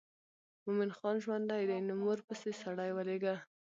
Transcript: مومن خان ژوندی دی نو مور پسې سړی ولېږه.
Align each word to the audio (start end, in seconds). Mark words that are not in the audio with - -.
مومن 0.63 0.89
خان 0.97 1.15
ژوندی 1.23 1.63
دی 1.69 1.77
نو 1.87 1.93
مور 2.01 2.19
پسې 2.27 2.51
سړی 2.61 2.89
ولېږه. 2.93 3.35